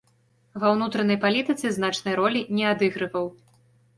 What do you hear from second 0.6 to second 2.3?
Ва ўнутранай палітыцы значнай